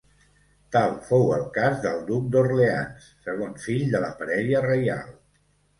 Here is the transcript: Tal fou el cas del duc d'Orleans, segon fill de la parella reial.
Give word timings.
Tal 0.75 0.95
fou 1.09 1.29
el 1.35 1.43
cas 1.59 1.77
del 1.85 2.01
duc 2.09 2.33
d'Orleans, 2.37 3.13
segon 3.29 3.55
fill 3.69 3.87
de 3.95 4.05
la 4.07 4.13
parella 4.23 4.69
reial. 4.71 5.19